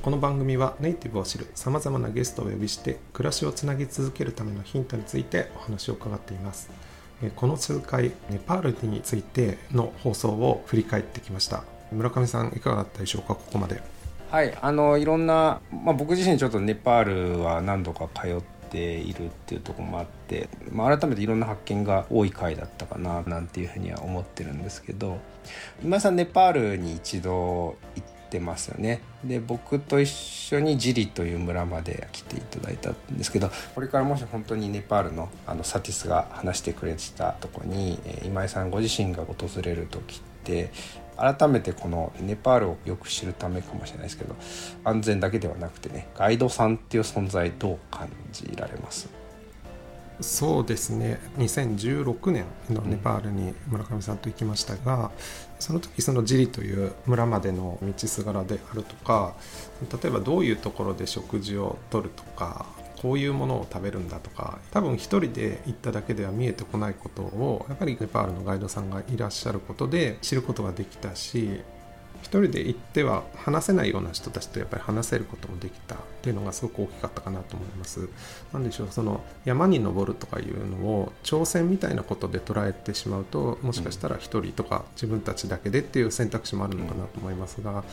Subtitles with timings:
[0.00, 6.70] この番組はネイティブを知るさまざまなゲストをお呼びして暮らしをつなぎ続けるためのヒントについてお話を伺っています。
[7.34, 11.64] この数回ネパールについての放送を振り返ってきました。
[11.90, 13.82] 村上さんいかがだったでしょうかここまで。
[14.30, 25.18] はいあのいろんな、まあ、僕自身ちょっとネパールは何度か通っているっていうところもあって、まあ、改めていろんな発見が多い回だったかななんていうふうには思ってるんですけど
[25.82, 29.00] 今井さんネパールに一度行ってますよね。
[29.24, 40.70] で僕と一緒にジリという村まで来ていただいたんですけどこれからもし本当にネパールのあのサティスが話してくれてたとこに、え今井さんご自身が訪れる時って
[41.16, 44.36] 改めてこのネパールをよく知るためかもしれないですけど
[44.84, 49.17] 安全だけではなくてねガイドさんっていう存在どう感じられます？
[50.20, 51.20] そうですね。
[51.38, 55.10] 2016年のネパールに村上さんと行きましたが、
[55.58, 59.34] その時そのジリという村までの道すがらであるとか
[60.02, 62.66] 例えばどういうところで食事をとるとか
[63.00, 71.60] こういうものを食べるんだとか多分一人で行っただけでは見えてこないことをやっぱりネパールのガイドさんがいらっしゃることで知ることができたし
[72.22, 78.08] 一人で行っては話せないような人たちとやっぱり話せることもできたっていうのがすごく大きかったかなと思います。
[78.52, 87.84] なんでしょうその山に登るとかいうのを挑戦みたいなことで捉えてしまうともしかしたら一人とか自分たちだけでっていう選択肢もあるのかなと思いますが、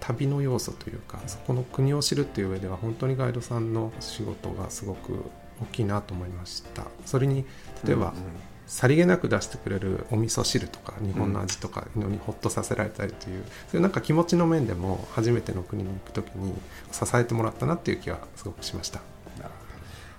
[0.00, 5.24] 旅の要素というかそこの国を知るっていう上では本当にガイドさんの仕事がすごく
[5.62, 6.84] 大きいなと思いました。
[7.06, 7.44] それに
[7.84, 16.54] 例えば、うんうんさりげなく出してくれるお味噌汁とか日本の味とかのにホッとさせられたりという、そういうなんか気持ちの面でも初めての国に行く時に
[16.90, 19.00] 支えてもらったなっていう気はすごくしました。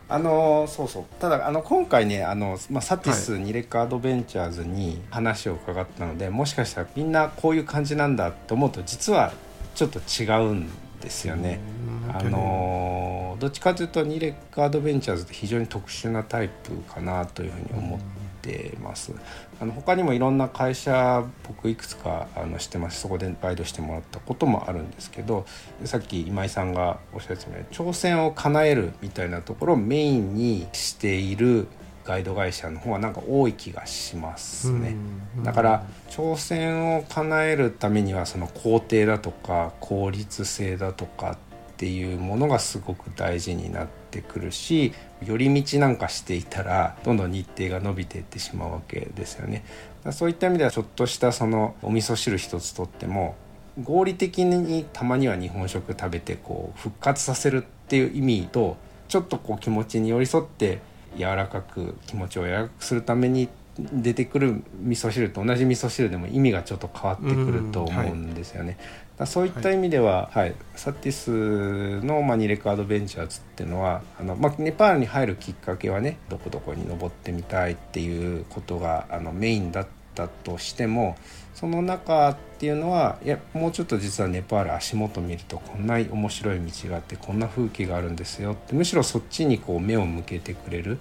[0.07, 9.33] あのそうそうただあの今回ねあの、まあ、サティスニレカアドベンチャーズに話を伺ったので、もしかしたらみんなこういう感じなんだと思うと実は
[9.73, 10.69] ちょっと違うん
[11.01, 11.59] ですよね。
[11.89, 17.99] うんあのどっちかというとニレカアドベンチャーズって非常に特殊なタイプかなというふうに思っ
[18.45, 19.13] てます。
[19.59, 25.45] あの他にもいろんな会社僕いくつかあのしてますそこでガイドしてもらったこともあるんですけど
[25.85, 31.67] さっき今井さんがおっしゃってたように挑戦を叶えるみたいなところをメインにしている
[32.03, 34.95] ガイド会社の方はなんか多い気がしますね。
[35.37, 41.37] うんだから挑戦を叶えるためにはその工程だとか効率性だとかっ
[41.77, 44.93] ていうものがすごく大事になってくるし
[45.25, 49.65] 寄り道なんかしていたらどんどん日程が伸びていってしまうわけですよね。
[50.03, 53.35] だそういった意味ではちょっとしたそのお味噌汁一つとっても
[53.83, 60.79] 合理的にたまには日本食食べてこう復活させるっていう意味とちょっとこう気持ちに寄り添って
[61.17, 68.77] 柔らかく気持ちを柔らかくするために出てくる味噌汁と同じ味噌汁でも意味がちょっと変わってくると思うんですよね。
[68.79, 81.17] だからそういった意味では、はいサティスの、まあ、ニレクアドベンチャーズっていうのはあの、まあ、ネパールに入るきっかけはねどこどこに登ってみたいっていうことがあのメインだったとしても
[81.55, 90.99] その中っていうのはいやもうちょっと実はネパール足元見るとこんな面白い道があってこんな風景があるんですよってむしろそっちにこう目を向けてくれる、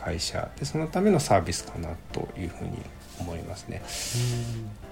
[0.00, 0.50] 会社。
[0.58, 2.78] でそのためのサービスかなというふうに
[3.20, 3.82] 思いますね。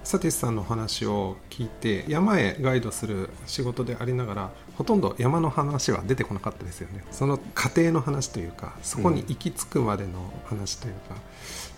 [0.05, 7.05] サティスさんの話を聞いて山へガイドする仕事でありながらほとんど山の話は出てこなかったですよね。
[7.11, 11.17] その過程の話というかそこに行き着くまでの話というか、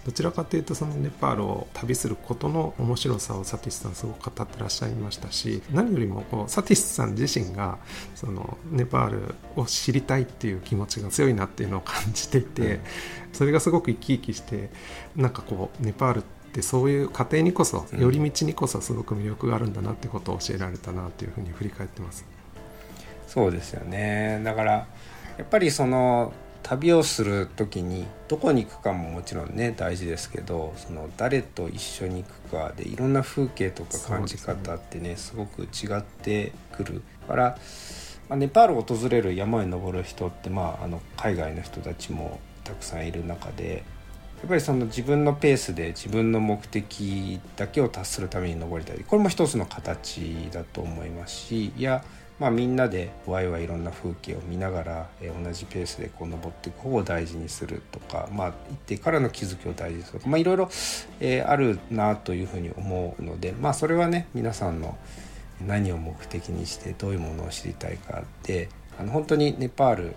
[0.06, 7.78] どちらかというとそのネパールを旅することの面白さをサティスさんすごく語ってらっしゃいましたし何よりもこうサティスさん自身が
[8.15, 12.78] そのネパールを知りたいっていう気持ちが強いなっていうのを感じていて、
[13.33, 14.71] それがすごく生き生きして
[15.16, 16.22] なんかこうネパールっ
[16.53, 18.01] てそういう過程にこそうん。
[18.01, 22.25] 寄り道にこそすごく魅力があるんだなってことを教えられたなというふうに振り返ってます。
[23.27, 24.41] そうですよね。
[24.45, 24.86] だからや
[25.42, 26.33] っぱりその
[26.66, 35.66] 旅をする時にどこに行くかももちろんね大事ですけどその誰と一緒に行くかでいろんな風景とか感じ方ってねすごく違
[35.97, 37.03] ってくる。
[37.28, 37.59] から、
[38.28, 43.84] まあ、ネパールを訪れる山に登る人って、まあ、あの海外の人たちもたくさんいる中で
[44.39, 48.98] やっぱりその自分のペースで自分の目的だけを達するために登りたい。
[49.07, 52.04] これも一つの形だと思いますしいや
[52.38, 60.68] まあ、みんなでワイワイいろんな風景を見ながら、えー、同じペースでこう登っていく方を大事にするとか、まあ、行ってからの気づきを大事にするとか、まあ、いろいろ、
[61.21, 64.98] えー、あるなというふうに思うので、まあ、それはね皆さんの
[65.66, 68.68] 何を目的にしてどういうものを知りたいかって
[68.98, 70.15] あの本当にネパール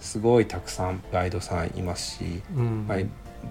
[0.00, 2.98] すごいたくさんガイドさんいますし、うん、まあ、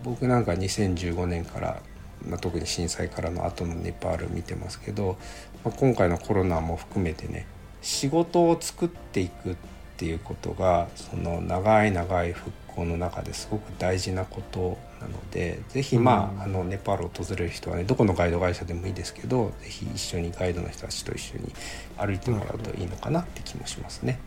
[0.04, 1.82] 僕なんか2015年から、
[2.28, 5.18] まあ、特に震災からの後のネパール見てますけど、
[5.66, 7.48] まあ、今回のコロナも含めてね
[7.84, 9.56] 仕事を作っていくっ
[9.98, 21.54] ていうことがその長い長い復興の中ですごく大事なことなので是非まあ,、あのネパールを訪れる人はねどこのガイド会社でもいいですけど是非一緒にガイドの人たちと一緒に
[21.98, 24.20] 歩いてもらうといいのかなって気もしますね。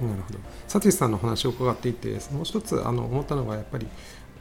[0.00, 0.38] なるほど
[0.68, 3.86] サティスさんの話を伺っていてもう一つあの思ったのがやっぱり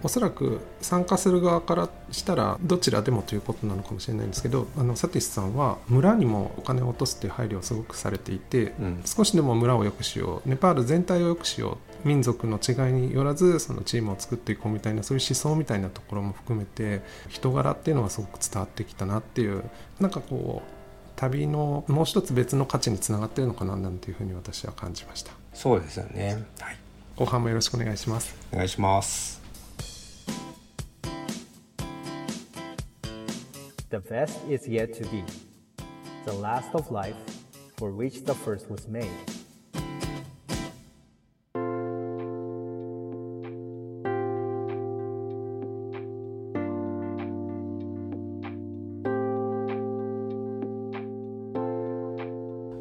[0.03, 19.63] おそらく参加する側からしたらどちらでもということなのかもしれないんですけどあのサティスさんは村にもお金を落とすっていう配慮をすごくされていて、うん、少しでも村を良くしようネパール全体を良くしよう民族の違いによらずそのチームを作っていこうみたいなそういう思想みたいなところも含めて人柄っていうのはすごく伝わってきたなっていう
[19.99, 20.75] なんかこう
[21.15, 25.31] 旅のもう一つ別の価値につながっているのかななんていうふうに私は感じました。
[25.53, 26.77] そうですよね、はい、
[27.15, 28.35] 後半もよろしくお願いします。
[28.51, 29.44] お願いします
[33.95, 35.23] The best is yet to be.
[36.25, 37.15] The last of life
[37.77, 39.07] for which the first was made.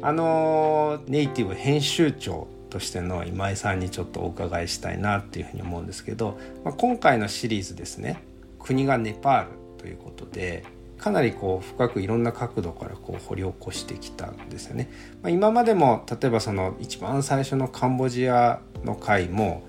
[0.01, 8.21] あのネイティブ編集長としての今井さんにちょっとお伺いしたいなっていうふうに思うんですけど、まあ、今回のシリーズですね
[8.59, 10.74] 国がネパールということで
[11.05, 14.89] かなりこう深くいろんな角度からこう掘り起こしてきたんですよね。
[15.21, 19.61] まあ、今までも例えばその一番最初のカンボジアの回も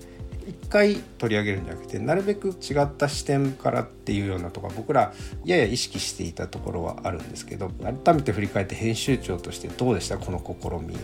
[0.47, 5.13] 一回取り上げるんじゃなくてなるべく違った視点からっていうようなとか僕ら
[5.45, 10.17] やや意識していたところはあるんですけど改めて振り返って編集長としてどうでした？
[10.17, 10.97] この試み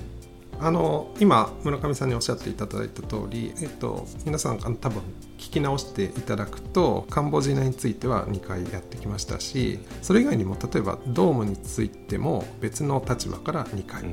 [0.60, 5.02] あの今村上さんにおっしゃっていただいた通り、えっと、皆さん多分
[5.38, 14.10] 聞き直していただくとカンボジアについては2回やってきましたしそれ以外にも例えばドームについても別の立場から2回、ま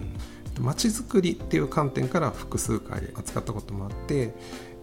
[0.59, 4.35] 街づくりっていう観点から複数回扱ったこともあって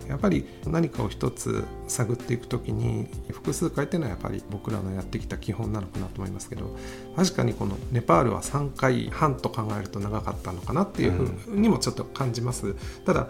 [0.07, 6.75] やっぱり何かを一つ探っていく時に複数回っていうのはやっぱり僕らのやってきた基本なのかなと思いますけど
[7.15, 12.75] 確かにこのネパールは3回半と考えると長かったのかなっていうふうにもちょっと感じます。
[13.05, 13.27] ただ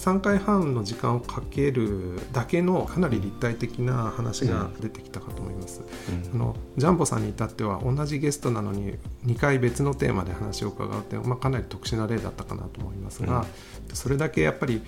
[0.00, 8.94] 3回半の時間をかけるだけのかなり立体的な話が出てきたかと思います、うん、あのジャンボさんに至っては同じゲストなのに
[9.26, 13.40] 2回別のテーマで話を伺うって、まあ、かなり特殊な例だったかなと思いますが、
[13.88, 14.80] うん、それだけやっぱり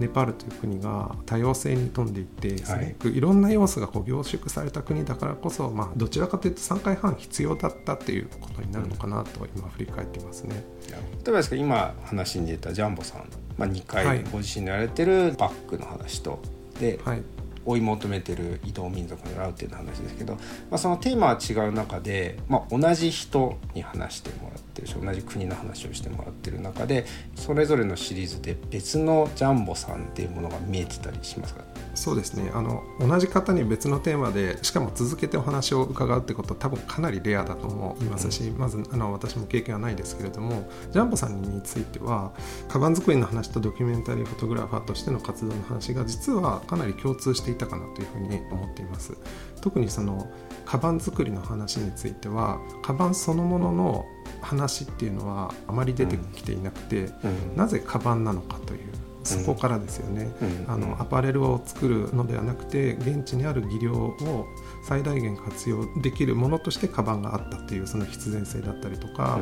[0.00, 10.64] ネパールという国が多様性に富んでいてすごくいろんな要素がこう凝縮された国だからこそ、まあ、どちらかというと3回半必要だったっていうことになるのかなと今振り返っていますね。
[10.88, 10.94] 例
[11.28, 13.28] えばですけど今話に出たジャンボさん、
[13.58, 16.40] まあ、2回ご自身でやられてるバックの話と、
[16.80, 17.22] で、はい、
[17.66, 20.40] 追い求めてる移動民族のラウテの話ですけど、ま
[20.72, 27.04] あ、そのテーマは違う中で、まあ、同じ人に話してもらってるし同じ国の話をしてもらってる中で
[27.36, 31.62] それぞれのシリーズで別のジャンボさんっていうものが見えてたりしますか？
[31.98, 32.50] そうですね。
[32.54, 42.32] あの同じ方に別のテーマでしかも続けてお話を伺うってことは多分かなりレアだと思いますし、うん、まずあの私も経験はないですけれどもジャンボさんについては
[42.68, 49.14] カバン作りの話とドキュメンタリーフォトグラファーとしての活動の話が実はかなり共通していたかなというふうに思っています。
[49.60, 50.30] 特にその
[50.64, 54.06] カバン作りの話についてはカバンそのものの
[54.40, 60.30] 話っていうのはあまり出てきていなくて、うん、なぜカバンなのかというそこからですよね、
[60.66, 64.46] うん、あのアパレルを作るのではなくて現地にある技量を
[64.82, 69.38] 最大限活用できるものとしてカバンがあったっていうその必然性だったりとか、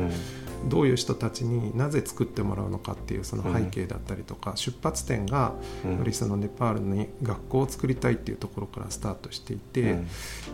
[0.63, 5.53] うん、どういう人たちになぜ作ってもらうのかっていうその背景だったりとか、うん、出発点が
[5.85, 10.07] よりそのネパールに学校を作りたいっていうところからスタートしていて、うん、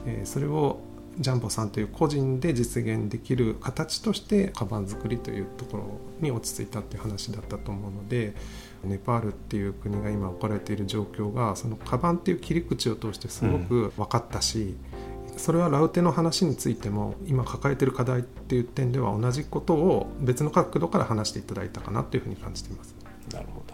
[0.05, 0.79] えー、それを
[1.19, 5.83] ジャンボさんという個人で実現できる形としてカバン作りというところ
[6.19, 8.33] に落ち着いたっていう話だったと思うので
[8.87, 14.75] ネパールっていう国が今置かれている状況がそのカバンっていう切り口を通してすごく分かったし、
[15.31, 22.95] うん、それはラウテの話についても今抱えている課題っていう点では同じことを別の角度から話していただいたかなというふうに感じています。
[23.31, 23.73] なるほど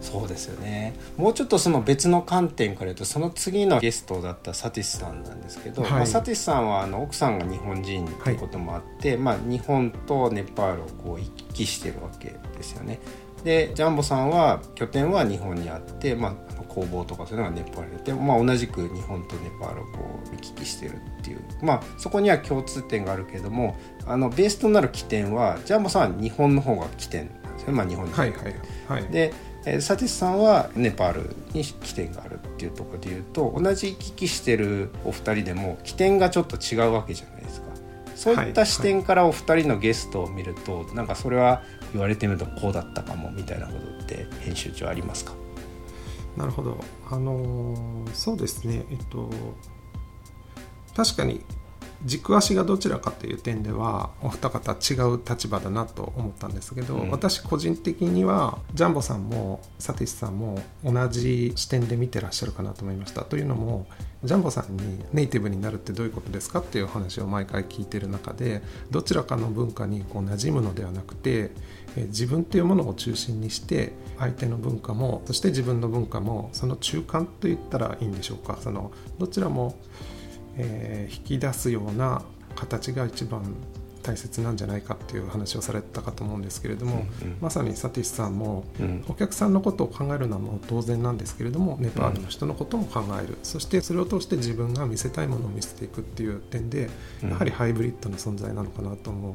[0.00, 13.00] そうですよねもうちょっとその別の観点から言うとその次のゲストだったサティスさんなんですけど、はい、まあ、サティスさんはあの奥さんが日本人ということもあって、はい、まあ、日本とネパールをこう行き来してるわけですよね。
[13.46, 21.38] でジャンボさんは拠点は日本にあって、まあ、工房とかそういうのがネパールで、まあ、同じく日本とネパールをこう行き来してるっていう。
[21.62, 28.54] まあそこには共通点があるけれどもあのベースとなる起点はジャンボさんは日本の方が起点なんですよね、まあ、日本人、はいはい
[28.88, 29.32] はい、で
[29.64, 37.66] えサティスさんはネパールに起点があるっていうところでいうと同じ行き来してるお二人でも起点がちょっと違うわけじゃないですか。
[38.16, 41.62] そういった視点からお二人のゲストを見ると、はいはい、なんかそれは
[41.92, 45.32] 言われてみるとこうだったかもみたいなことって編集長ありますか？
[46.36, 46.82] なるほど。
[47.10, 48.84] あのそうですね。
[48.90, 49.30] えっと
[50.94, 51.44] 確かに
[52.06, 63.22] 軸足がどちらかという点ではお二方違う立場だなと思ったんですけど、うん、私個人的にはジャンボさんもサティスさんも同じ視点で見てらっしゃるかなと思いました。
[63.22, 63.86] というのも
[64.24, 71.50] ジャンボさんにネイティブになるってどういうことですかっていう話を毎回聞いてる中でどちらかの文化にこう馴染むのではなくて
[71.96, 78.58] 自分っていうものを中心にして相手の文化もそして自分の文化もその中間と言ったらいいんでしょうか。
[78.60, 79.76] そのどちらも
[80.56, 82.22] えー、引き出すような
[82.54, 83.42] 形が一番
[84.06, 96.88] 大切なんじゃないかっていう話をされたかと思うんですけれども、うんうん、まさにサティスさんも、うん、お客さんのことを考えるのはもう当然なんですけれどもネパールの人のことも考える、うん、そしてそれを通して自分が見せたいものを見せていくっていう点で、
[97.22, 99.34] やはりハイブリッドな存在なのかなと思う。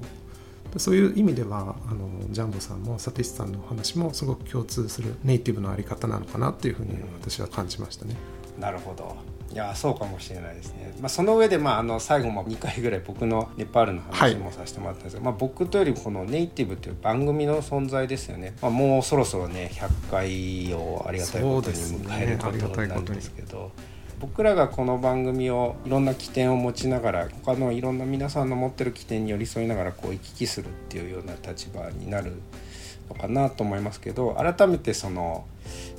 [0.80, 8.16] そういう意味ではあのジャンボさんもサティスさんのお話もすごく共通するネイティブのあり方なのかなっていうふうに私は感じましたね。
[8.58, 9.18] なるほど
[9.52, 23.72] いやそうかもしれないですね、まあ、その上で、まあ、あの最後も2回ぐらい僕のネパールの話もさせてもらったんですが、はい、まあ、僕とよりこのネイティブという番組の存在ですよね、まあ、もうそろそろね100回をありがたいことに迎えることになるんですけど。
[24.22, 32.34] 僕らがこの番組をいろんな起点を持ちながら他のいろんな皆さんの持ってる起点に寄り添いながらこう行き来するっていうような立場になる
[33.10, 35.46] のかなと思いますけど改めてその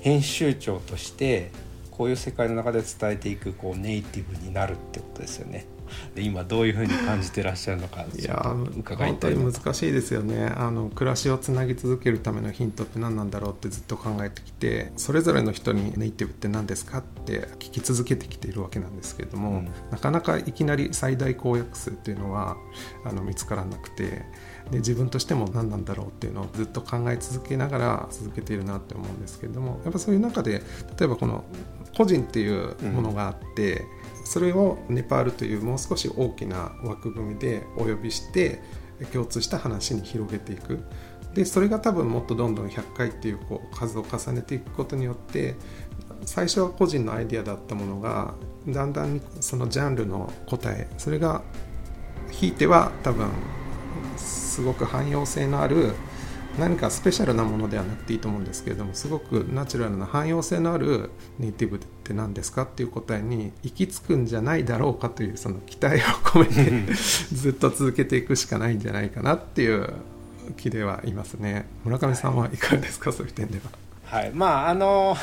[0.01, 1.51] 編集長として
[1.93, 5.67] こういう世界の中で伝えていくこうネイティブになるってことですよね。
[6.15, 10.47] で今どういうふうに感じてらっしゃるのかいや本当に難しいですよね。
[10.57, 22.57] あの暮らしをつなぎ続けるためのヒントって何なんだろうってずっと考えてきてそれぞれの人にネイティブって何ですかって聞き続けてきているわけなんですけれども、うん、なかなかいきなり最大公約数っていうのは
[23.05, 24.23] あの見つからなくて
[24.73, 30.62] で自分としても何なんだろうっていうのをずっと考え続けながら続けているなって思うんですけれどもやっぱそういう中で
[30.99, 31.45] 例えばこの
[31.97, 38.62] 個人っていうものがあって、うん、それをネパールというもう少し大きな枠組みでお呼びして
[39.12, 40.81] 共通した話に広げていく。
[41.35, 45.55] でそれが多分もっとどんどん100回っていうこう数を重ねていくことによって
[46.26, 48.35] 最初は個人のアイデアだったものが
[48.69, 51.43] だんだんそのジャンルの答えそれが
[52.31, 53.31] ひいては多分
[54.53, 55.95] すごく汎用性のある
[56.59, 66.93] 何かスペシャルなものではなくていいと思うんですけれどもすごくナチュラルな汎用性のあるネイティブって何ですかっていう答えに行き着くんじゃないだろうかというその期待を込めて
[67.33, 69.95] ずっと続けていくしかないんじゃないかなっていう
[70.59, 71.67] 気ではいますね。
[71.85, 73.71] 村上さんはいかがですか、はい、そういう点では。
[74.05, 74.33] はい。
[74.35, 75.17] まああの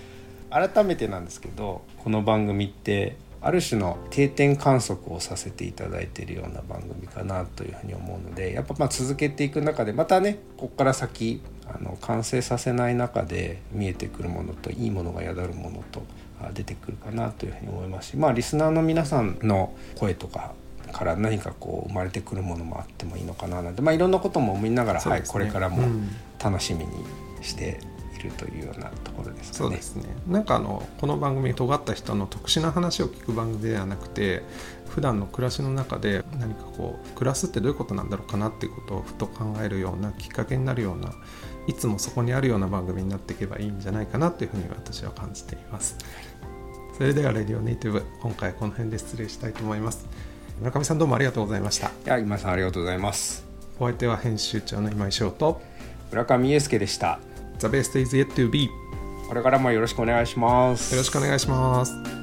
[0.50, 16.02] 改めてなんですけどこの番組ってある種の定点観測をさせていただいているような番組かなというふうに思うのでやっぱまあ続けていく中でまたねここから先あの完成させない中で見えてくるものといいものが宿るものと
[16.52, 20.52] 出てくるかなというふうに思いますしまあリスナーの皆さんの声とか
[20.92, 25.82] から何かこう生まれてくるものもあってもいいのかななんて、まあ、いろんなことも思いながら、ね、はい、これからも
[26.42, 26.92] 楽しみに
[27.42, 27.80] して
[28.22, 30.04] るというようなところです、ね、そうですね。
[30.26, 34.42] なんかあのこの番組尖った人の特殊な話を聞く番組ではなくて
[34.88, 41.12] 普段の暮らしの中で何かこう暮らすってどういうことなんだろうかなっていうことをふと考えるようなきっかけになるような
[41.66, 45.96] いつもそこにあるような番組になっていけばいいんじゃないかなというふうに私は感じています。
[46.96, 50.06] それではレディオネイティブ今回この辺で失礼したいと思います。
[50.58, 51.88] 村上さんどうもありがとうございました。
[51.88, 53.44] いや今さんありがとうございます。
[53.78, 55.62] お相手は編集長の今井翔と
[56.10, 57.20] 村上裕介でした
[57.60, 58.70] The best is yet to be
[59.28, 60.92] これからもよろしくお願いします。
[60.94, 62.19] よろしくお願いします